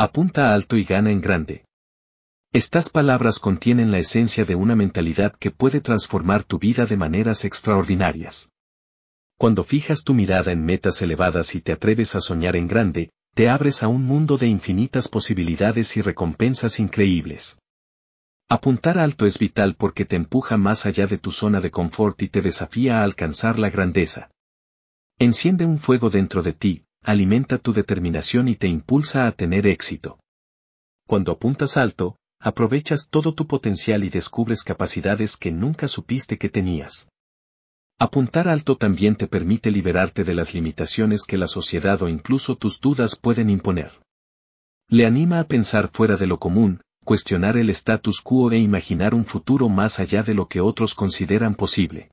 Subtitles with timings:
[0.00, 1.64] Apunta alto y gana en grande.
[2.52, 7.44] Estas palabras contienen la esencia de una mentalidad que puede transformar tu vida de maneras
[7.44, 8.52] extraordinarias.
[9.36, 13.48] Cuando fijas tu mirada en metas elevadas y te atreves a soñar en grande, te
[13.48, 17.58] abres a un mundo de infinitas posibilidades y recompensas increíbles.
[18.48, 22.28] Apuntar alto es vital porque te empuja más allá de tu zona de confort y
[22.28, 24.30] te desafía a alcanzar la grandeza.
[25.18, 30.18] Enciende un fuego dentro de ti, alimenta tu determinación y te impulsa a tener éxito.
[31.06, 37.08] Cuando apuntas alto, aprovechas todo tu potencial y descubres capacidades que nunca supiste que tenías.
[37.98, 42.78] Apuntar alto también te permite liberarte de las limitaciones que la sociedad o incluso tus
[42.78, 43.90] dudas pueden imponer.
[44.90, 49.24] Le anima a pensar fuera de lo común, cuestionar el status quo e imaginar un
[49.24, 52.10] futuro más allá de lo que otros consideran posible.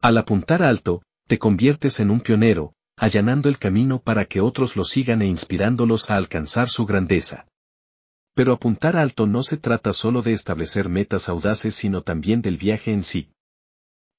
[0.00, 4.84] Al apuntar alto, te conviertes en un pionero, allanando el camino para que otros lo
[4.84, 7.46] sigan e inspirándolos a alcanzar su grandeza.
[8.34, 12.92] Pero apuntar alto no se trata solo de establecer metas audaces sino también del viaje
[12.92, 13.30] en sí.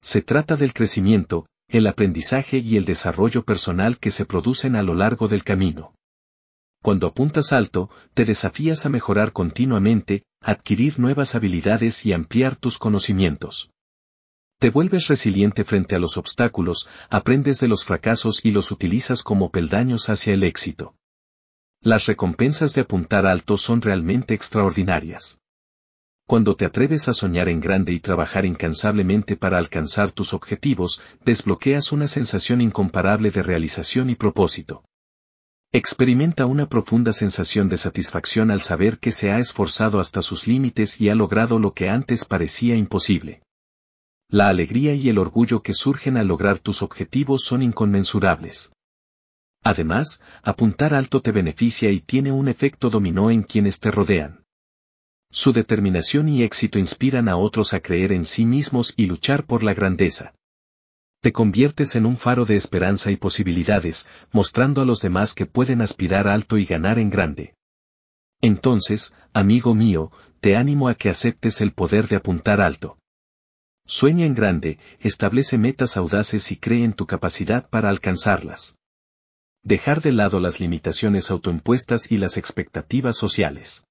[0.02, 4.94] Se trata del crecimiento, el aprendizaje y el desarrollo personal que se producen a lo
[4.94, 5.94] largo del camino.
[6.82, 13.70] Cuando apuntas alto, te desafías a mejorar continuamente, adquirir nuevas habilidades y ampliar tus conocimientos.
[14.62, 19.50] Te vuelves resiliente frente a los obstáculos, aprendes de los fracasos y los utilizas como
[19.50, 20.94] peldaños hacia el éxito.
[21.80, 25.40] Las recompensas de apuntar alto son realmente extraordinarias.
[26.28, 31.90] Cuando te atreves a soñar en grande y trabajar incansablemente para alcanzar tus objetivos, desbloqueas
[31.90, 34.84] una sensación incomparable de realización y propósito.
[35.72, 41.00] Experimenta una profunda sensación de satisfacción al saber que se ha esforzado hasta sus límites
[41.00, 43.42] y ha logrado lo que antes parecía imposible.
[44.32, 48.72] La alegría y el orgullo que surgen al lograr tus objetivos son inconmensurables.
[49.62, 54.42] Además, apuntar alto te beneficia y tiene un efecto dominó en quienes te rodean.
[55.30, 59.62] Su determinación y éxito inspiran a otros a creer en sí mismos y luchar por
[59.62, 60.34] la grandeza
[61.22, 65.80] te conviertes en un faro de esperanza y posibilidades, mostrando a los demás que pueden
[65.80, 67.54] aspirar alto y ganar en grande.
[68.40, 72.98] Entonces, amigo mío, te animo a que aceptes el poder de apuntar alto.
[73.86, 78.76] Sueña en grande, establece metas audaces y cree en tu capacidad para alcanzarlas.
[79.62, 83.86] Dejar de lado las limitaciones autoimpuestas y las expectativas sociales.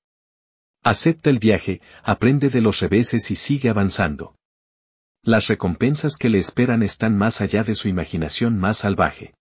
[0.84, 4.35] Acepta el viaje, aprende de los reveses y sigue avanzando.
[5.24, 9.35] Las recompensas que le esperan están más allá de su imaginación más salvaje.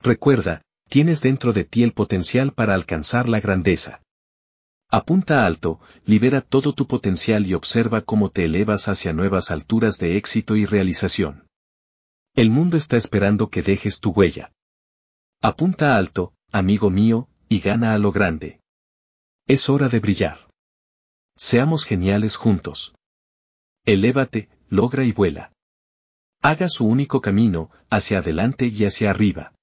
[0.00, 4.00] Recuerda, tienes dentro de ti el potencial para alcanzar la grandeza.
[4.94, 10.18] Apunta alto, libera todo tu potencial y observa cómo te elevas hacia nuevas alturas de
[10.18, 11.48] éxito y realización.
[12.34, 14.52] El mundo está esperando que dejes tu huella.
[15.40, 18.60] Apunta alto, amigo mío, y gana a lo grande.
[19.46, 20.50] Es hora de brillar.
[21.38, 22.94] Seamos geniales juntos.
[23.86, 25.54] Elévate, logra y vuela.
[26.42, 29.54] Haga su único camino, hacia adelante y hacia arriba.